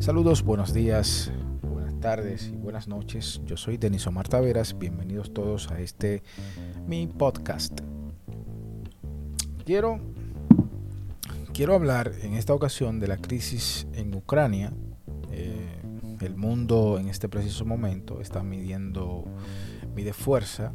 Saludos, 0.00 0.42
buenos 0.42 0.74
días, 0.74 1.32
buenas 1.62 1.98
tardes 2.00 2.48
y 2.52 2.56
buenas 2.56 2.88
noches. 2.88 3.40
Yo 3.46 3.56
soy 3.56 3.78
Denis 3.78 4.06
Omar 4.06 4.28
Taveras. 4.28 4.78
Bienvenidos 4.78 5.32
todos 5.32 5.70
a 5.70 5.80
este 5.80 6.22
mi 6.86 7.06
podcast. 7.06 7.80
Quiero 9.64 10.00
quiero 11.54 11.74
hablar 11.74 12.12
en 12.22 12.34
esta 12.34 12.52
ocasión 12.52 13.00
de 13.00 13.08
la 13.08 13.16
crisis 13.16 13.86
en 13.94 14.14
Ucrania. 14.14 14.72
Eh, 15.30 15.80
el 16.20 16.36
mundo 16.36 16.98
en 16.98 17.08
este 17.08 17.28
preciso 17.28 17.64
momento 17.64 18.20
está 18.20 18.42
midiendo 18.42 19.24
mide 19.94 20.12
fuerza 20.12 20.74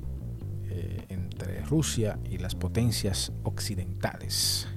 eh, 0.70 1.05
entre 1.09 1.61
Rusia 1.65 2.20
y 2.23 2.38
las 2.38 2.55
potencias 2.55 3.31
occidentales. 3.43 4.67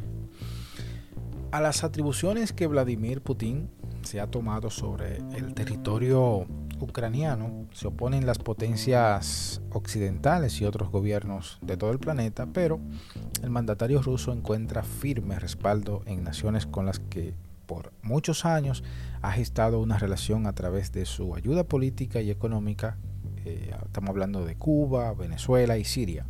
A 1.50 1.60
las 1.60 1.84
atribuciones 1.84 2.52
que 2.52 2.66
Vladimir 2.66 3.22
Putin 3.22 3.70
se 4.02 4.20
ha 4.20 4.26
tomado 4.26 4.70
sobre 4.70 5.18
el 5.36 5.54
territorio 5.54 6.46
ucraniano 6.82 7.66
se 7.72 7.88
oponen 7.88 8.26
las 8.26 8.38
potencias 8.38 9.62
occidentales 9.70 10.60
y 10.60 10.64
otros 10.64 10.90
gobiernos 10.90 11.58
de 11.62 11.76
todo 11.76 11.92
el 11.92 11.98
planeta, 11.98 12.46
pero 12.52 12.80
el 13.42 13.50
mandatario 13.50 14.02
ruso 14.02 14.32
encuentra 14.32 14.82
firme 14.82 15.38
respaldo 15.38 16.02
en 16.06 16.24
naciones 16.24 16.66
con 16.66 16.86
las 16.86 16.98
que 16.98 17.34
por 17.66 17.92
muchos 18.02 18.44
años 18.44 18.82
ha 19.22 19.32
gestado 19.32 19.80
una 19.80 19.98
relación 19.98 20.46
a 20.46 20.54
través 20.54 20.92
de 20.92 21.06
su 21.06 21.34
ayuda 21.34 21.64
política 21.64 22.20
y 22.20 22.30
económica. 22.30 22.98
Eh, 23.44 23.72
estamos 23.84 24.10
hablando 24.10 24.44
de 24.44 24.56
Cuba, 24.56 25.14
Venezuela 25.14 25.78
y 25.78 25.84
Siria. 25.84 26.26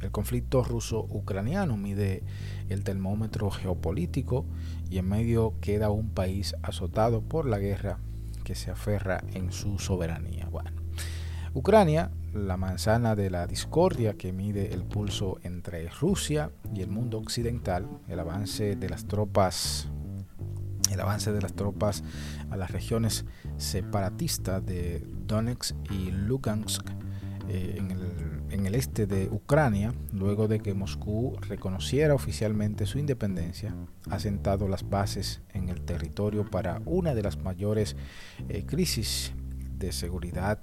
El 0.00 0.10
conflicto 0.10 0.64
ruso-ucraniano 0.64 1.76
mide 1.76 2.24
el 2.68 2.82
termómetro 2.82 3.50
geopolítico 3.50 4.44
y 4.92 4.98
en 4.98 5.08
medio 5.08 5.54
queda 5.62 5.88
un 5.88 6.10
país 6.10 6.54
azotado 6.62 7.22
por 7.22 7.46
la 7.46 7.58
guerra 7.58 7.98
que 8.44 8.54
se 8.54 8.70
aferra 8.70 9.24
en 9.32 9.50
su 9.50 9.78
soberanía. 9.78 10.48
Bueno, 10.50 10.70
Ucrania, 11.54 12.10
la 12.34 12.58
manzana 12.58 13.16
de 13.16 13.30
la 13.30 13.46
discordia 13.46 14.18
que 14.18 14.34
mide 14.34 14.74
el 14.74 14.84
pulso 14.84 15.38
entre 15.44 15.88
Rusia 15.88 16.50
y 16.74 16.82
el 16.82 16.90
mundo 16.90 17.16
occidental, 17.16 17.88
el 18.06 18.20
avance 18.20 18.76
de 18.76 18.90
las 18.90 19.06
tropas 19.06 19.88
el 20.90 21.00
avance 21.00 21.32
de 21.32 21.40
las 21.40 21.54
tropas 21.54 22.04
a 22.50 22.56
las 22.58 22.70
regiones 22.70 23.24
separatistas 23.56 24.62
de 24.66 25.02
Donetsk 25.26 25.74
y 25.90 26.10
Lugansk 26.10 26.84
eh, 27.48 27.76
en, 28.50 28.66
el, 28.66 28.74
este 28.74 29.06
de 29.06 29.28
Ucrania, 29.30 29.92
luego 30.12 30.48
de 30.48 30.60
que 30.60 30.74
Moscú 30.74 31.36
reconociera 31.48 32.14
oficialmente 32.14 32.86
su 32.86 32.98
independencia, 32.98 33.74
ha 34.10 34.18
sentado 34.18 34.68
las 34.68 34.88
bases 34.88 35.40
en 35.52 35.68
el 35.68 35.82
territorio 35.82 36.48
para 36.48 36.80
una 36.86 37.14
de 37.14 37.22
las 37.22 37.38
mayores 37.38 37.96
eh, 38.48 38.64
crisis 38.64 39.32
de 39.78 39.92
seguridad 39.92 40.58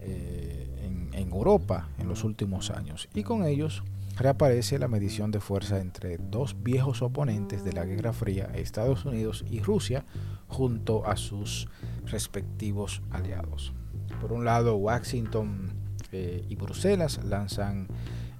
eh, 0.00 0.68
en, 0.84 1.10
en 1.12 1.30
Europa 1.30 1.88
en 1.98 2.08
los 2.08 2.24
últimos 2.24 2.70
años. 2.70 3.08
Y 3.14 3.22
con 3.22 3.44
ellos 3.44 3.82
reaparece 4.16 4.78
la 4.78 4.88
medición 4.88 5.30
de 5.30 5.40
fuerza 5.40 5.80
entre 5.80 6.18
dos 6.18 6.56
viejos 6.62 7.02
oponentes 7.02 7.62
de 7.62 7.72
la 7.72 7.84
Guerra 7.84 8.12
Fría, 8.12 8.50
Estados 8.54 9.04
Unidos 9.04 9.44
y 9.48 9.60
Rusia, 9.60 10.04
junto 10.48 11.06
a 11.06 11.16
sus 11.16 11.68
respectivos 12.06 13.02
aliados. 13.10 13.72
Por 14.20 14.32
un 14.32 14.44
lado, 14.44 14.76
Washington 14.76 15.77
eh, 16.10 16.42
y 16.48 16.56
Bruselas 16.56 17.20
lanzan 17.22 17.86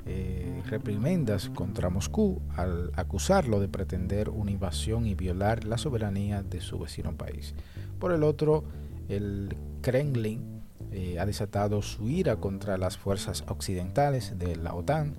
eh, 0.07 0.63
reprimendas 0.67 1.51
contra 1.51 1.91
Moscú 1.91 2.41
al 2.57 2.91
acusarlo 2.95 3.61
de 3.61 3.69
pretender 3.69 4.31
una 4.31 4.51
invasión 4.51 5.07
y 5.07 5.15
violar 5.15 5.65
la 5.65 5.77
soberanía 5.77 6.43
de 6.43 6.63
su 6.63 6.79
vecino 6.79 7.15
país. 7.15 7.55
Por 7.99 8.13
el 8.13 8.23
otro, 8.23 8.65
el 9.11 9.55
Kremlin 9.83 10.63
eh, 10.93 11.19
ha 11.19 11.27
desatado 11.27 11.83
su 11.83 12.09
ira 12.09 12.37
contra 12.37 12.79
las 12.79 12.97
fuerzas 12.97 13.45
occidentales 13.49 14.39
de 14.39 14.57
la 14.57 14.75
OTAN, 14.75 15.15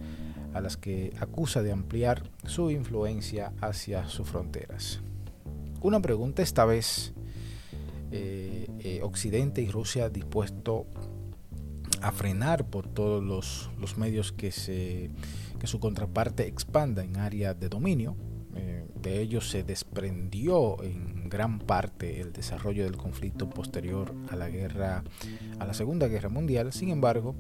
a 0.55 0.61
las 0.61 0.75
que 0.75 1.13
acusa 1.19 1.61
de 1.61 1.71
ampliar 1.71 2.23
su 2.45 2.71
influencia 2.71 3.53
hacia 3.61 4.07
sus 4.07 4.27
fronteras. 4.27 5.01
Una 5.81 5.99
pregunta 5.99 6.41
esta 6.41 6.65
vez, 6.65 7.13
Occidente 9.03 9.61
y 9.61 9.69
Rusia 9.69 10.09
dispuesto 10.09 10.87
a 12.01 12.11
frenar 12.11 12.65
por 12.65 12.87
todos 12.87 13.23
los, 13.23 13.69
los 13.79 13.97
medios 13.97 14.31
que, 14.31 14.51
se, 14.51 15.09
que 15.59 15.67
su 15.67 15.79
contraparte 15.79 16.47
expanda 16.47 17.03
en 17.03 17.17
área 17.17 17.53
de 17.53 17.69
dominio. 17.69 18.15
Eh, 18.55 18.85
de 19.01 19.21
ello 19.21 19.41
se 19.41 19.63
desprendió 19.63 20.81
en 20.83 21.29
gran 21.29 21.59
parte 21.59 22.19
el 22.19 22.33
desarrollo 22.33 22.83
del 22.83 22.97
conflicto 22.97 23.49
posterior 23.49 24.13
a 24.29 24.35
la 24.35 24.49
guerra, 24.49 25.03
a 25.59 25.65
la 25.65 25.73
Segunda 25.73 26.07
Guerra 26.07 26.29
Mundial. 26.29 26.73
Sin 26.73 26.89
embargo, 26.89 27.35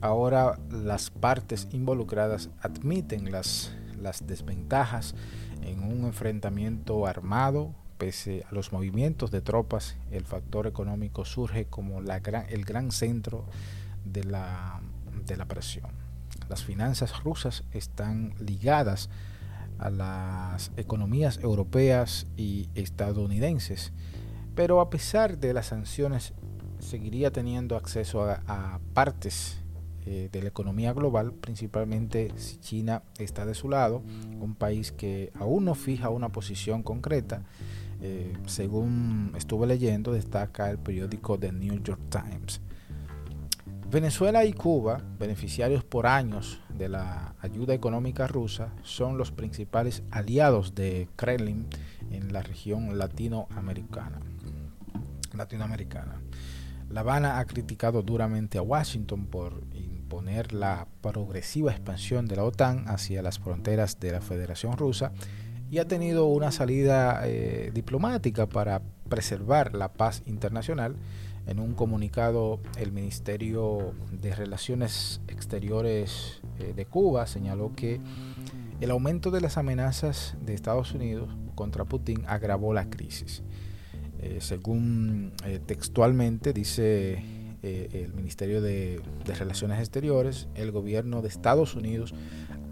ahora 0.00 0.58
las 0.70 1.10
partes 1.10 1.68
involucradas 1.72 2.50
admiten 2.60 3.32
las, 3.32 3.74
las 4.00 4.26
desventajas 4.26 5.14
en 5.62 5.82
un 5.82 6.04
enfrentamiento 6.04 7.06
armado 7.06 7.74
pese 8.02 8.44
a 8.50 8.52
los 8.52 8.72
movimientos 8.72 9.30
de 9.30 9.40
tropas, 9.40 9.96
el 10.10 10.24
factor 10.24 10.66
económico 10.66 11.24
surge 11.24 11.66
como 11.66 12.00
la 12.00 12.18
gran, 12.18 12.46
el 12.48 12.64
gran 12.64 12.90
centro 12.90 13.44
de 14.04 14.24
la, 14.24 14.80
de 15.26 15.36
la 15.36 15.46
presión. 15.46 15.90
Las 16.48 16.64
finanzas 16.64 17.22
rusas 17.22 17.64
están 17.72 18.34
ligadas 18.38 19.08
a 19.78 19.90
las 19.90 20.70
economías 20.76 21.38
europeas 21.42 22.26
y 22.36 22.68
estadounidenses, 22.74 23.92
pero 24.54 24.80
a 24.80 24.90
pesar 24.90 25.38
de 25.38 25.54
las 25.54 25.66
sanciones 25.66 26.34
seguiría 26.78 27.30
teniendo 27.30 27.76
acceso 27.76 28.22
a, 28.24 28.80
partes 28.92 29.58
eh, 30.04 30.28
de 30.30 30.42
la 30.42 30.48
economía 30.48 30.92
global, 30.92 31.32
principalmente 31.32 32.32
si 32.36 32.58
China 32.58 33.02
está 33.18 33.46
de 33.46 33.54
su 33.54 33.68
lado, 33.68 34.02
un 34.40 34.54
país 34.54 34.92
que 34.92 35.32
aún 35.38 35.64
no 35.64 35.74
fija 35.74 36.10
una 36.10 36.30
posición 36.30 36.82
concreta. 36.82 37.42
Eh, 38.00 38.36
según 38.46 39.32
estuve 39.36 39.66
leyendo, 39.68 40.12
destaca 40.12 40.70
el 40.70 40.78
periódico 40.78 41.38
The 41.38 41.52
New 41.52 41.82
York 41.82 42.00
Times. 42.10 42.60
Venezuela 43.92 44.46
y 44.46 44.54
Cuba, 44.54 45.02
beneficiarios 45.18 45.84
por 45.84 46.06
años 46.06 46.62
de 46.70 46.88
la 46.88 47.34
ayuda 47.42 47.74
económica 47.74 48.26
rusa, 48.26 48.72
son 48.82 49.18
los 49.18 49.32
principales 49.32 50.02
aliados 50.10 50.74
de 50.74 51.10
Kremlin 51.14 51.66
en 52.10 52.32
la 52.32 52.40
región 52.40 52.96
latinoamericana. 52.96 54.18
latinoamericana. 55.34 56.22
La 56.88 57.00
Habana 57.00 57.38
ha 57.38 57.44
criticado 57.44 58.02
duramente 58.02 58.56
a 58.56 58.62
Washington 58.62 59.26
por 59.26 59.62
imponer 59.74 60.54
la 60.54 60.88
progresiva 61.02 61.70
expansión 61.70 62.26
de 62.26 62.36
la 62.36 62.44
OTAN 62.44 62.88
hacia 62.88 63.20
las 63.20 63.38
fronteras 63.38 64.00
de 64.00 64.12
la 64.12 64.22
Federación 64.22 64.78
Rusa 64.78 65.12
y 65.72 65.78
ha 65.78 65.88
tenido 65.88 66.26
una 66.26 66.52
salida 66.52 67.22
eh, 67.24 67.70
diplomática 67.72 68.46
para 68.46 68.82
preservar 69.08 69.74
la 69.74 69.90
paz 69.94 70.22
internacional 70.26 70.96
en 71.46 71.58
un 71.58 71.72
comunicado, 71.72 72.60
el 72.76 72.92
Ministerio 72.92 73.94
de 74.10 74.34
Relaciones 74.34 75.22
Exteriores 75.28 76.42
eh, 76.58 76.74
de 76.76 76.84
Cuba 76.84 77.26
señaló 77.26 77.72
que 77.74 78.02
el 78.82 78.90
aumento 78.90 79.30
de 79.30 79.40
las 79.40 79.56
amenazas 79.56 80.36
de 80.44 80.52
Estados 80.52 80.92
Unidos 80.92 81.30
contra 81.54 81.86
Putin 81.86 82.22
agravó 82.26 82.74
la 82.74 82.90
crisis. 82.90 83.42
Eh, 84.20 84.38
según 84.42 85.32
textualmente 85.64 86.52
dice 86.52 87.24
el 87.62 88.12
Ministerio 88.12 88.60
de 88.60 89.00
Relaciones 89.24 89.78
Exteriores, 89.78 90.48
el 90.54 90.70
gobierno 90.70 91.22
de 91.22 91.28
Estados 91.28 91.76
Unidos 91.76 92.12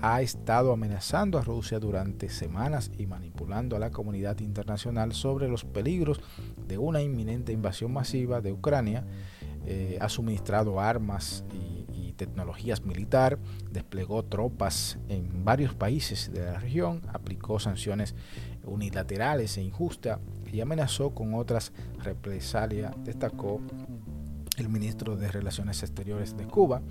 ha 0.02 0.22
estado 0.22 0.72
amenazando 0.72 1.38
a 1.38 1.42
Rusia 1.42 1.78
durante 1.78 2.28
semanas 2.30 2.90
y 2.96 3.06
manipulando 3.06 3.76
a 3.76 3.78
la 3.78 3.90
comunidad 3.90 4.38
internacional 4.40 5.12
sobre 5.12 5.48
los 5.48 5.64
peligros 5.64 6.20
de 6.66 6.78
una 6.78 7.02
inminente 7.02 7.52
invasión 7.52 7.92
masiva 7.92 8.40
de 8.40 8.52
Ucrania. 8.52 9.04
Eh, 9.66 9.98
ha 10.00 10.08
suministrado 10.08 10.80
armas 10.80 11.44
y, 11.52 11.80
tecnologías 12.20 12.84
militar, 12.84 13.38
desplegó 13.70 14.22
tropas 14.22 14.98
en 15.08 15.42
varios 15.42 15.74
países 15.74 16.30
de 16.30 16.44
la 16.44 16.58
región, 16.58 17.00
aplicó 17.08 17.58
sanciones 17.58 18.14
unilaterales 18.62 19.56
e 19.56 19.62
injustas 19.62 20.18
y 20.52 20.60
amenazó 20.60 21.14
con 21.14 21.32
otras 21.32 21.72
represalias, 21.98 22.92
destacó 23.04 23.62
el 24.58 24.68
ministro 24.68 25.16
de 25.16 25.32
Relaciones 25.32 25.82
Exteriores 25.82 26.36
de 26.36 26.44
Cuba. 26.44 26.82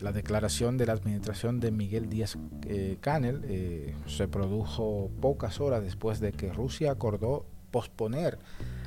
La 0.00 0.12
declaración 0.12 0.76
de 0.78 0.86
la 0.86 0.92
administración 0.92 1.58
de 1.60 1.72
Miguel 1.72 2.08
Díaz 2.08 2.38
eh, 2.66 2.98
Canel 3.00 3.42
eh, 3.44 3.94
se 4.06 4.28
produjo 4.28 5.10
pocas 5.20 5.60
horas 5.60 5.82
después 5.82 6.20
de 6.20 6.32
que 6.32 6.52
Rusia 6.52 6.92
acordó 6.92 7.46
posponer 7.70 8.38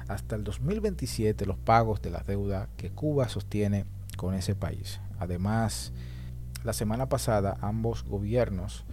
hasta 0.07 0.35
el 0.35 0.43
2027 0.43 1.45
los 1.45 1.57
pagos 1.57 2.01
de 2.01 2.11
la 2.11 2.19
deuda 2.19 2.69
que 2.77 2.91
Cuba 2.91 3.27
sostiene 3.29 3.85
con 4.17 4.33
ese 4.33 4.55
país. 4.55 5.01
Además, 5.19 5.91
la 6.63 6.73
semana 6.73 7.09
pasada 7.09 7.57
ambos 7.61 8.03
gobiernos 8.03 8.85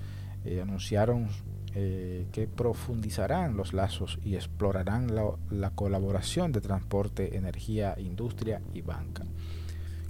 eh, 0.45 0.61
anunciaron 0.61 1.29
eh, 1.75 2.27
que 2.33 2.47
profundizarán 2.47 3.57
los 3.57 3.73
lazos 3.73 4.19
y 4.25 4.37
explorarán 4.37 5.15
la, 5.15 5.25
la 5.51 5.71
colaboración 5.71 6.51
de 6.51 6.61
transporte, 6.61 7.37
energía, 7.37 7.95
industria 7.99 8.63
y 8.73 8.83
banca. 8.83 9.25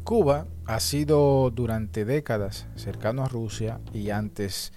Cuba 0.09 0.47
ha 0.65 0.81
sido 0.81 1.51
durante 1.51 2.07
décadas 2.07 2.67
cercano 2.77 3.25
a 3.25 3.29
Rusia 3.29 3.79
y 3.93 4.09
antes 4.09 4.73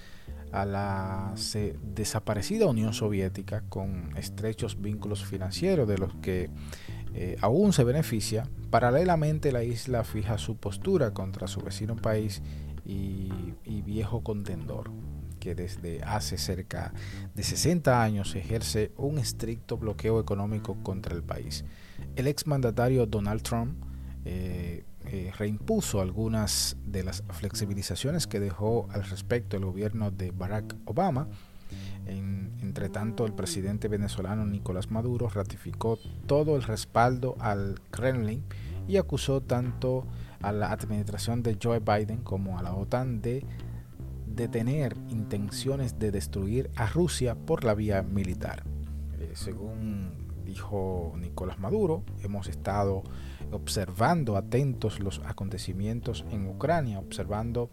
a 0.52 0.66
la 0.66 1.34
desaparecida 1.96 2.66
Unión 2.66 2.92
Soviética 2.92 3.64
con 3.70 4.10
estrechos 4.18 4.82
vínculos 4.82 5.24
financieros 5.24 5.88
de 5.88 5.98
los 5.98 6.14
que 6.16 6.50
eh, 7.14 7.38
aún 7.40 7.72
se 7.72 7.86
beneficia. 7.86 8.50
Paralelamente 8.72 9.54
la 9.54 9.64
isla 9.64 10.04
fija 10.04 10.38
su 10.38 10.58
postura 10.58 11.14
contra 11.14 11.48
su 11.48 11.62
vecino 11.62 11.96
país 11.96 12.42
y, 12.84 13.30
viejo 13.86 14.24
contendor 14.24 14.92
que 15.40 15.56
desde 15.56 16.04
hace 16.04 16.38
cerca 16.38 16.94
de 17.36 17.44
60 17.44 18.04
años 18.04 18.36
ejerce 18.36 18.92
un 18.98 19.18
estricto 19.18 19.78
bloqueo 19.78 20.20
económico 20.20 20.76
contra 20.84 21.16
el 21.16 21.24
país. 21.24 21.64
El 22.18 22.28
exmandatario 22.28 23.06
Donald 23.06 23.44
Trump 23.44 23.82
eh, 24.26 24.84
eh, 25.06 25.32
reimpuso 25.38 26.02
algunas 26.02 26.78
de 26.86 27.04
las 27.04 27.24
flexibilizaciones 27.30 28.28
que 28.28 28.40
dejó 28.40 28.88
al 28.92 29.04
respecto 29.04 29.58
el 29.58 29.66
gobierno 29.66 30.12
de 30.12 30.32
Barack 30.32 30.76
Obama. 30.86 31.28
entre 32.06 32.90
tanto, 32.90 33.26
el 33.26 33.34
presidente 33.34 33.88
venezolano 33.88 34.46
Nicolás 34.46 34.92
Maduro 34.92 35.30
ratificó 35.30 35.98
todo 36.28 36.56
el 36.56 36.64
respaldo 36.64 37.36
al 37.40 37.80
Kremlin 37.92 38.44
y 38.88 38.98
acusó 38.98 39.42
tanto 39.42 40.06
a 40.42 40.52
la 40.52 40.72
administración 40.72 41.44
de 41.44 41.58
Joe 41.62 41.80
Biden 41.80 42.22
como 42.22 42.60
a 42.60 42.64
la 42.64 42.74
OTAN 42.74 43.22
de, 43.22 43.46
de 44.28 44.48
tener 44.48 44.96
intenciones 45.10 46.00
de 46.00 46.12
destruir 46.12 46.70
a 46.76 46.88
Rusia 46.88 47.36
por 47.36 47.64
la 47.64 47.74
vía 47.74 48.02
militar. 48.02 48.64
Eh, 49.20 49.32
según 49.36 50.21
dijo 50.52 51.14
Nicolás 51.18 51.60
Maduro, 51.60 52.04
hemos 52.24 52.50
estado 52.50 53.04
observando 53.52 54.36
atentos 54.36 55.00
los 55.00 55.22
acontecimientos 55.26 56.26
en 56.30 56.46
Ucrania, 56.46 57.00
observando 57.00 57.70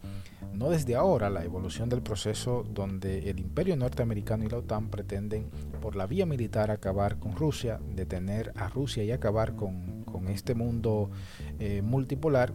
no 0.53 0.71
desde 0.71 0.95
ahora 0.95 1.29
la 1.29 1.43
evolución 1.43 1.89
del 1.89 2.03
proceso 2.03 2.65
donde 2.73 3.31
el 3.31 3.41
imperio 3.41 3.77
norteamericano 3.77 4.45
y 4.45 4.49
la 4.49 4.59
OTAN 4.59 4.91
pretenden 4.91 5.51
por 5.81 5.97
la 5.97 6.07
vía 6.07 6.25
militar 6.25 6.71
acabar 6.71 7.19
con 7.19 7.35
Rusia, 7.35 7.81
detener 7.97 8.53
a 8.55 8.69
Rusia 8.69 9.03
y 9.03 9.11
acabar 9.11 9.57
con, 9.57 9.99
este 10.29 10.55
mundo 10.55 11.11
eh, 11.59 11.81
multipolar 11.81 12.53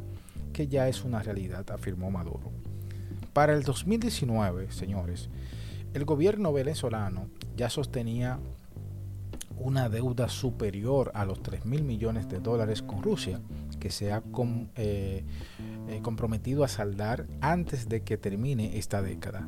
que 0.54 0.68
ya 0.68 0.88
es 0.88 1.04
una 1.04 1.24
realidad, 1.24 1.70
afirmó 1.72 2.12
Maduro. 2.12 2.52
Para 3.34 3.54
el 3.54 3.64
2019, 3.64 4.72
señores, 4.72 5.30
el 5.94 6.06
gobierno 6.06 6.54
venezolano 6.54 7.30
ya 7.56 7.70
sostenía 7.70 8.40
una 9.58 9.90
deuda 9.90 10.30
superior 10.30 11.12
a 11.14 11.26
los 11.26 11.42
3 11.42 11.66
mil 11.66 11.84
millones 11.84 12.28
de 12.30 12.40
dólares 12.40 12.82
con 12.82 13.04
Rusia, 13.04 13.42
que 13.80 13.90
se 13.90 14.12
ha 14.12 14.24
eh, 14.76 15.24
eh, 15.88 16.00
comprometido 16.02 16.64
a 16.64 16.68
saldar 16.68 17.28
antes 17.42 17.90
de 17.90 18.02
que 18.02 18.18
termine 18.18 18.78
esta 18.78 19.02
década, 19.02 19.48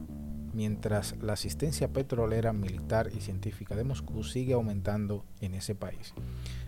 mientras 0.53 1.15
la 1.21 1.33
asistencia 1.33 1.91
petrolera, 1.91 2.53
militar 2.53 3.09
y 3.15 3.21
científica 3.21 3.75
de 3.75 3.83
Moscú 3.83 4.23
sigue 4.23 4.53
aumentando 4.53 5.25
en 5.41 5.53
ese 5.53 5.75
país. 5.75 6.13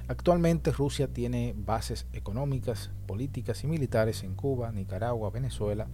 Actualmente 0.07 0.71
Rusia 0.71 1.07
tiene 1.07 1.53
bases 1.57 2.07
económicas, 2.13 2.91
políticas 3.05 3.63
y 3.63 3.67
militares 3.67 4.23
en 4.23 4.35
Cuba, 4.35 4.71
Nicaragua, 4.71 5.29
Venezuela, 5.29 5.87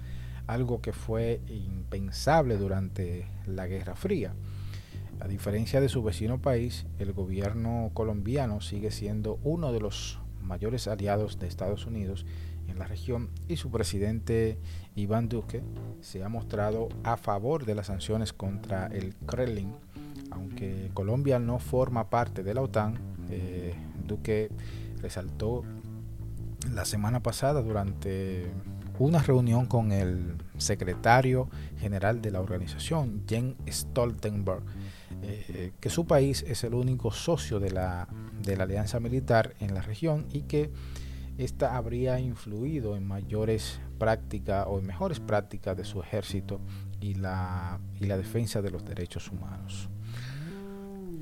algo 0.45 0.81
que 0.81 0.93
fue 0.93 1.41
impensable 1.47 2.57
durante 2.57 3.27
la 3.45 3.65
Guerra 3.67 3.95
Fría. 3.95 4.33
A 5.19 5.27
diferencia 5.27 5.81
de 5.81 5.89
su 5.89 6.03
vecino 6.03 6.41
país, 6.41 6.85
el 6.99 7.13
gobierno 7.13 7.91
colombiano 7.93 8.61
sigue 8.61 8.91
siendo 8.91 9.39
uno 9.43 9.71
de 9.71 9.79
los 9.79 10.19
mayores 10.41 10.87
aliados 10.87 11.39
de 11.39 11.47
Estados 11.47 11.85
Unidos 11.85 12.25
en 12.67 12.79
la 12.79 12.85
región 12.85 13.29
y 13.47 13.57
su 13.57 13.71
presidente 13.71 14.57
Iván 14.95 15.29
Duque 15.29 15.63
se 16.01 16.23
ha 16.23 16.29
mostrado 16.29 16.89
a 17.03 17.17
favor 17.17 17.65
de 17.65 17.75
las 17.75 17.87
sanciones 17.87 18.33
contra 18.33 18.87
el 18.87 19.15
Kremlin. 19.25 19.73
Aunque 20.31 20.89
Colombia 20.93 21.39
no 21.39 21.59
forma 21.59 22.09
parte 22.09 22.43
de 22.43 22.53
la 22.53 22.61
OTAN, 22.61 22.97
eh, 23.29 23.75
Duque 24.05 24.49
resaltó 25.01 25.63
la 26.73 26.85
semana 26.85 27.21
pasada 27.21 27.61
durante 27.61 28.51
una 28.99 29.19
reunión 29.21 29.65
con 29.65 29.91
el 29.91 30.35
secretario 30.57 31.49
general 31.79 32.21
de 32.21 32.31
la 32.31 32.41
organización, 32.41 33.23
Jens 33.27 33.55
Stoltenberg, 33.67 34.63
eh, 35.25 35.71
que 35.79 35.89
su 35.89 36.05
país 36.05 36.43
es 36.47 36.63
el 36.63 36.73
único 36.73 37.11
socio 37.11 37.59
de 37.59 37.71
la, 37.71 38.07
de 38.41 38.57
la 38.57 38.63
alianza 38.63 38.99
militar 38.99 39.55
en 39.59 39.73
la 39.73 39.81
región 39.81 40.25
y 40.31 40.41
que 40.41 40.71
esta 41.37 41.77
habría 41.77 42.19
influido 42.19 42.95
en 42.95 43.07
mayores 43.07 43.79
prácticas 43.97 44.65
o 44.67 44.81
mejores 44.81 45.19
prácticas 45.19 45.75
de 45.75 45.85
su 45.85 46.01
ejército 46.01 46.61
y 46.99 47.15
la, 47.15 47.79
y 47.99 48.05
la 48.05 48.17
defensa 48.17 48.61
de 48.61 48.71
los 48.71 48.85
derechos 48.85 49.31
humanos. 49.31 49.89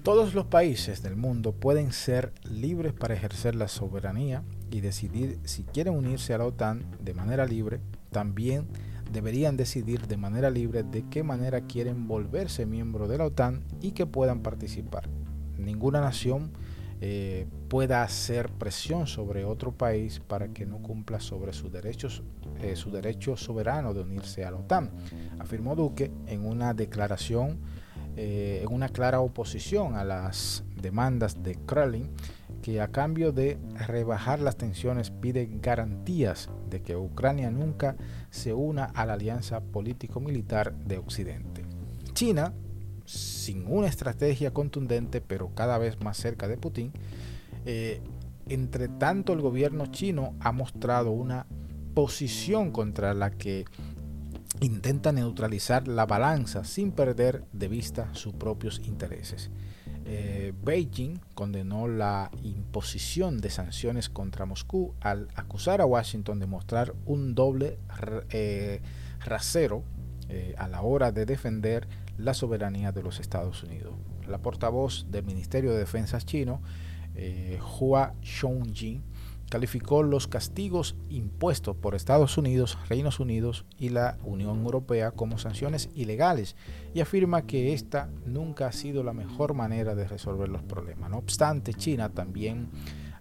Todos 0.04 0.34
los 0.34 0.48
países 0.48 1.04
del 1.04 1.16
mundo 1.16 1.54
pueden 1.54 1.92
ser 1.92 2.34
libres 2.44 2.92
para 2.92 3.14
ejercer 3.14 3.54
la 3.54 3.68
soberanía 3.68 4.44
y 4.72 4.82
decidir 4.82 5.40
si 5.44 5.64
quieren 5.64 5.94
unirse 5.94 6.34
a 6.34 6.40
la 6.40 6.46
OTAN 6.46 6.86
de 7.00 7.14
manera 7.14 7.46
libre. 7.46 7.82
También 8.10 8.68
deberían 9.12 9.58
decidir 9.58 10.08
de 10.08 10.18
manera 10.18 10.50
libre 10.50 10.84
de 10.84 11.04
qué 11.10 11.24
manera 11.24 11.62
quieren 11.62 12.08
volverse 12.08 12.66
miembro 12.66 13.08
de 13.08 13.18
la 13.18 13.26
OTAN 13.26 13.64
y 13.82 13.92
que 13.92 14.06
puedan 14.06 14.42
participar. 14.42 15.10
Ninguna 15.58 16.02
nación 16.02 16.52
eh, 17.04 17.48
pueda 17.68 18.04
hacer 18.04 18.52
presión 18.52 19.08
sobre 19.08 19.44
otro 19.44 19.72
país 19.72 20.20
para 20.20 20.50
que 20.50 20.68
no 20.68 20.78
cumpla 20.78 21.20
sobre 21.20 21.52
sus 21.52 21.72
derechos, 21.72 22.22
eh, 22.62 22.76
su 22.76 22.92
derecho 22.92 23.36
soberano 23.36 23.94
de 23.94 24.02
unirse 24.02 24.46
a 24.46 24.52
la 24.52 24.58
OTAN, 24.58 24.92
afirmó 25.40 25.76
Duque 25.76 26.12
en 26.28 26.46
una 26.46 26.76
declaración, 26.76 27.60
eh, 28.16 28.62
en 28.64 28.72
una 28.72 28.90
clara 28.90 29.20
oposición 29.20 29.96
a 29.96 30.04
las 30.04 30.64
demandas 30.80 31.42
de 31.42 31.56
Kremlin 31.56 32.10
que 32.62 32.82
a 32.82 32.90
cambio 32.90 33.32
de 33.32 33.58
rebajar 33.88 34.40
las 34.40 34.58
tensiones 34.58 35.10
pide 35.10 35.50
garantías 35.62 36.50
de 36.70 36.82
que 36.82 36.96
Ucrania 36.96 37.52
nunca 37.52 37.96
se 38.30 38.54
una 38.54 38.86
a 38.86 39.06
la 39.06 39.14
alianza 39.14 39.62
político-militar 39.62 40.74
de 40.74 40.98
Occidente. 40.98 41.64
China, 42.14 42.54
sin 43.06 43.66
una 43.68 43.88
estrategia 43.88 44.52
contundente, 44.52 45.22
pero 45.22 45.54
cada 45.56 45.78
vez 45.78 46.00
más 46.02 46.18
cerca 46.18 46.48
de 46.48 46.58
Putin, 46.58 46.92
eh, 47.66 48.02
entre 48.48 48.88
tanto 48.88 49.34
el 49.34 49.42
gobierno 49.42 49.88
chino 49.88 50.36
ha 50.40 50.52
mostrado 50.52 51.12
una 51.12 51.46
posición 51.94 52.72
contra 52.72 53.14
la 53.14 53.32
que 53.32 53.66
intenta 54.62 55.12
neutralizar 55.12 55.88
la 55.88 56.06
balanza 56.06 56.64
sin 56.64 56.92
perder 56.92 57.44
de 57.52 57.68
vista 57.68 58.10
sus 58.14 58.34
propios 58.34 58.80
intereses. 58.86 59.50
Eh, 60.06 60.54
Beijing 60.64 61.20
condenó 61.34 61.88
la 61.88 62.32
imposición 62.44 63.40
de 63.40 63.50
sanciones 63.50 64.10
contra 64.10 64.46
Moscú 64.46 64.94
al 65.02 65.28
acusar 65.36 65.82
a 65.82 65.86
Washington 65.86 66.40
de 66.40 66.46
mostrar 66.46 66.94
un 67.06 67.34
doble 67.34 67.80
eh, 68.30 68.82
rasero 69.20 69.84
eh, 70.30 70.54
a 70.58 70.68
la 70.68 70.82
hora 70.82 71.12
de 71.12 71.26
defender 71.26 71.88
la 72.18 72.34
soberanía 72.34 72.92
de 72.92 73.04
los 73.04 73.20
Estados 73.20 73.64
Unidos. 73.64 73.94
La 74.28 74.40
portavoz 74.40 75.08
del 75.10 75.26
Ministerio 75.26 75.72
de 75.72 75.80
Defensa 75.80 76.20
chino, 76.22 76.62
Hua 77.80 78.14
Xiongji, 78.22 79.02
calificó 79.52 80.02
los 80.02 80.30
castigos 80.30 80.96
impuestos 81.10 81.76
por 81.76 81.94
Estados 81.94 82.38
Unidos, 82.38 82.78
Reinos 82.88 83.20
Unidos 83.20 83.66
y 83.78 83.90
la 83.90 84.18
Unión 84.24 84.64
Europea 84.64 85.12
como 85.12 85.38
sanciones 85.38 85.90
ilegales 85.94 86.56
y 86.94 87.02
afirma 87.02 87.42
que 87.42 87.74
esta 87.74 88.10
nunca 88.26 88.68
ha 88.68 88.72
sido 88.72 89.04
la 89.04 89.12
mejor 89.12 89.54
manera 89.54 89.94
de 89.94 90.08
resolver 90.08 90.48
los 90.48 90.64
problemas. 90.64 91.10
No 91.10 91.18
obstante, 91.18 91.74
China 91.74 92.08
también 92.08 92.70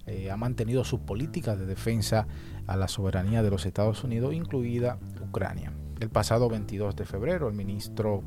eh, 0.07 0.31
ha 0.31 0.37
mantenido 0.37 0.85
su 0.85 1.01
política 1.01 1.57
de 1.57 1.67
defensa 1.67 2.29
a 2.69 2.77
la 2.77 2.87
soberanía 2.87 3.43
de 3.43 3.51
los 3.51 3.67
Estados 3.67 4.05
Unidos, 4.05 4.33
incluida 4.33 5.01
Ucrania. 5.21 5.73
El 6.01 6.09
pasado 6.09 6.49
22 6.49 6.97
de 6.97 7.05
febrero, 7.05 7.47
el 7.49 7.55
ministro 7.55 8.23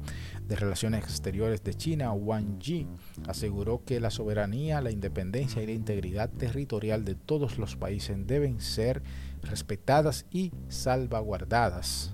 de 0.47 0.55
Relaciones 0.55 1.03
Exteriores 1.05 1.63
de 1.63 1.73
China, 1.73 2.13
Wang 2.13 2.59
Yi, 2.59 2.87
aseguró 3.27 3.83
que 3.83 3.99
la 3.99 4.11
soberanía, 4.11 4.79
la 4.79 4.91
independencia 4.91 5.61
y 5.63 5.65
la 5.65 5.71
integridad 5.71 6.29
territorial 6.29 7.03
de 7.03 7.15
todos 7.15 7.57
los 7.57 7.75
países 7.75 8.15
deben 8.27 8.61
ser 8.61 9.01
respetadas 9.41 10.27
y 10.29 10.51
salvaguardadas. 10.69 12.13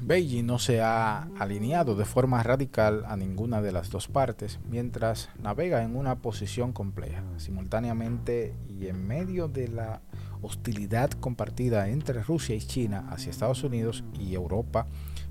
Beijing 0.00 0.46
no 0.46 0.58
se 0.58 0.80
ha 0.80 1.28
alineado 1.38 1.94
de 1.94 2.04
forma 2.04 2.42
radical 2.42 3.04
a 3.06 3.16
ninguna 3.16 3.62
de 3.62 3.70
las 3.70 3.90
dos 3.90 4.08
partes, 4.08 4.58
mientras 4.68 5.30
navega 5.40 5.84
en 5.84 5.94
una 5.94 6.16
posición 6.16 6.72
compleja. 6.72 7.22
Simultáneamente 7.36 8.56
y 8.68 8.88
en 8.88 9.06
medio 9.06 9.46
de 9.46 9.68
la 9.68 10.00
hostilidad 10.42 11.10
compartida 11.10 11.88
entre 11.88 12.22
Rusia 12.22 12.54
y 12.54 12.60
China 12.60 13.06
hacia 13.10 13.30
Estados 13.30 13.62
Unidos 13.64 14.04
y 14.18 14.34
Europa, 14.34 14.86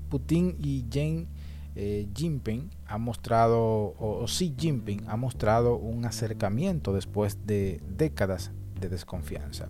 Putin 0.08 0.56
y 0.58 0.84
Xi 0.90 1.28
eh, 1.74 2.08
Jinping 2.14 2.68
ha 2.86 2.98
mostrado, 2.98 3.94
o, 3.98 4.24
Xi 4.26 4.54
Jinping 4.58 5.04
ha 5.08 5.16
mostrado 5.16 5.76
un 5.76 6.04
acercamiento 6.04 6.92
después 6.92 7.46
de 7.46 7.80
décadas 7.88 8.50
de 8.80 8.88
desconfianza. 8.88 9.68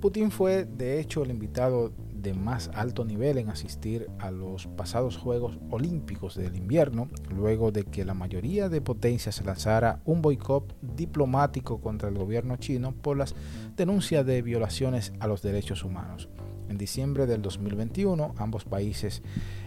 Putin 0.00 0.30
fue 0.30 0.64
de 0.64 1.00
hecho 1.00 1.24
el 1.24 1.30
invitado 1.30 1.92
de 2.24 2.34
más 2.34 2.70
alto 2.74 3.04
nivel 3.04 3.38
en 3.38 3.50
asistir 3.50 4.08
a 4.18 4.32
los 4.32 4.66
pasados 4.66 5.16
Juegos 5.16 5.60
Olímpicos 5.70 6.34
del 6.34 6.56
invierno, 6.56 7.08
luego 7.30 7.70
de 7.70 7.84
que 7.84 8.04
la 8.04 8.14
mayoría 8.14 8.68
de 8.68 8.80
potencias 8.80 9.44
lanzara 9.44 10.00
un 10.04 10.22
boicot 10.22 10.74
diplomático 10.82 11.80
contra 11.80 12.08
el 12.08 12.18
gobierno 12.18 12.56
chino 12.56 12.92
por 12.92 13.16
las 13.16 13.36
denuncias 13.76 14.26
de 14.26 14.42
violaciones 14.42 15.12
a 15.20 15.28
los 15.28 15.42
derechos 15.42 15.84
humanos. 15.84 16.28
En 16.68 16.78
diciembre 16.78 17.26
del 17.26 17.42
2021, 17.42 18.34
ambos 18.38 18.64
países 18.64 19.22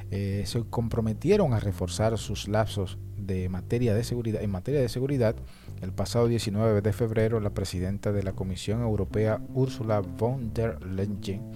eh, 0.10 0.44
se 0.46 0.64
comprometieron 0.64 1.54
a 1.54 1.60
reforzar 1.60 2.18
sus 2.18 2.48
lazos 2.48 2.98
de 3.18 3.50
materia 3.50 3.94
de 3.94 4.04
seguridad. 4.04 4.42
En 4.42 4.50
materia 4.50 4.82
de 4.82 4.90
seguridad, 4.90 5.36
el 5.82 5.92
pasado 5.92 6.28
19 6.28 6.82
de 6.82 6.94
febrero, 6.94 7.40
la 7.40 7.54
presidenta 7.54 8.12
de 8.12 8.24
la 8.24 8.34
Comisión 8.34 8.82
Europea, 8.82 9.42
Ursula 9.54 10.02
von 10.02 10.54
der 10.54 10.84
Leyen, 10.84 11.52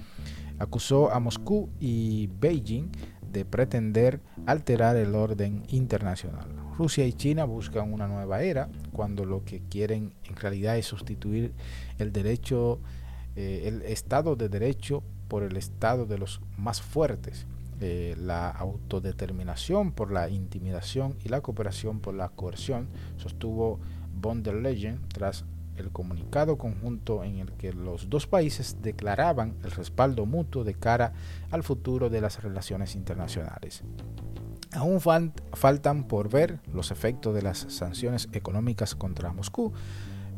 acusó 0.61 1.11
a 1.11 1.19
Moscú 1.19 1.69
y 1.79 2.27
Beijing 2.39 2.91
de 3.31 3.45
pretender 3.45 4.19
alterar 4.45 4.95
el 4.95 5.15
orden 5.15 5.63
internacional. 5.69 6.47
Rusia 6.77 7.05
y 7.05 7.13
China 7.13 7.45
buscan 7.45 7.91
una 7.91 8.07
nueva 8.07 8.43
era 8.43 8.69
cuando 8.91 9.25
lo 9.25 9.43
que 9.43 9.61
quieren 9.61 10.13
en 10.23 10.35
realidad 10.35 10.77
es 10.77 10.85
sustituir 10.85 11.53
el 11.97 12.11
derecho, 12.11 12.79
eh, 13.35 13.63
el 13.65 13.81
Estado 13.83 14.35
de 14.35 14.49
Derecho 14.49 15.03
por 15.27 15.43
el 15.43 15.57
Estado 15.57 16.05
de 16.05 16.17
los 16.17 16.41
más 16.57 16.81
fuertes, 16.81 17.47
eh, 17.79 18.15
la 18.17 18.49
autodeterminación 18.49 19.91
por 19.91 20.11
la 20.11 20.29
intimidación 20.29 21.15
y 21.23 21.29
la 21.29 21.41
cooperación 21.41 21.99
por 21.99 22.13
la 22.13 22.29
coerción, 22.29 22.89
sostuvo 23.17 23.79
von 24.13 24.43
der 24.43 24.55
Leyen 24.55 24.99
tras 25.07 25.45
el 25.81 25.91
comunicado 25.91 26.57
conjunto 26.57 27.23
en 27.23 27.39
el 27.39 27.51
que 27.53 27.73
los 27.73 28.09
dos 28.09 28.27
países 28.27 28.77
declaraban 28.81 29.55
el 29.63 29.71
respaldo 29.71 30.25
mutuo 30.25 30.63
de 30.63 30.75
cara 30.75 31.13
al 31.49 31.63
futuro 31.63 32.09
de 32.09 32.21
las 32.21 32.41
relaciones 32.41 32.95
internacionales. 32.95 33.83
Aún 34.73 35.01
faltan 35.01 36.05
por 36.05 36.29
ver 36.29 36.59
los 36.73 36.91
efectos 36.91 37.35
de 37.35 37.41
las 37.41 37.57
sanciones 37.57 38.29
económicas 38.31 38.95
contra 38.95 39.33
Moscú. 39.33 39.73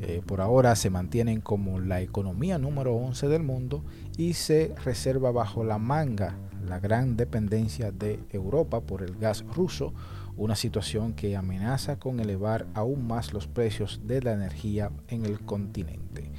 Eh, 0.02 0.22
por 0.26 0.42
ahora 0.42 0.76
se 0.76 0.90
mantienen 0.90 1.40
como 1.40 1.80
la 1.80 2.02
economía 2.02 2.58
número 2.58 2.96
11 2.96 3.28
del 3.28 3.44
mundo 3.44 3.86
y 4.18 4.34
se 4.34 4.74
reserva 4.84 5.32
bajo 5.32 5.64
la 5.64 5.78
manga 5.78 6.36
la 6.68 6.80
gran 6.80 7.16
dependencia 7.16 7.92
de 7.92 8.20
Europa 8.32 8.82
por 8.82 9.02
el 9.02 9.16
gas 9.18 9.46
ruso, 9.54 9.94
una 10.38 10.56
situación 10.56 11.14
que 11.14 11.36
amenaza 11.36 12.00
con 12.00 12.20
elevar 12.20 12.68
aún 12.74 13.08
más 13.08 13.34
los 13.34 13.48
precios 13.48 14.02
de 14.06 14.22
la 14.22 14.34
energía 14.34 14.92
en 15.08 15.26
el 15.26 15.40
continente. 15.42 16.32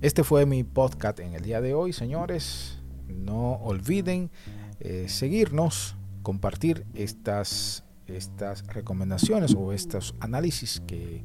Este 0.00 0.24
fue 0.24 0.46
mi 0.46 0.64
podcast 0.64 1.20
en 1.20 1.34
el 1.34 1.42
día 1.42 1.60
de 1.60 1.74
hoy, 1.74 1.92
señores. 1.92 2.78
No 3.06 3.54
olviden 3.56 4.30
eh, 4.78 5.06
seguirnos, 5.08 5.96
compartir 6.22 6.86
estas, 6.94 7.84
estas 8.06 8.66
recomendaciones 8.68 9.54
o 9.54 9.72
estos 9.72 10.14
análisis 10.20 10.80
que 10.86 11.22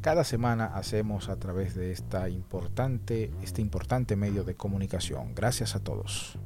cada 0.00 0.24
semana 0.24 0.66
hacemos 0.66 1.28
a 1.28 1.36
través 1.36 1.74
de 1.74 1.92
esta 1.92 2.28
importante, 2.28 3.32
este 3.42 3.62
importante 3.62 4.16
medio 4.16 4.44
de 4.44 4.56
comunicación. 4.56 5.34
Gracias 5.34 5.76
a 5.76 5.80
todos. 5.80 6.38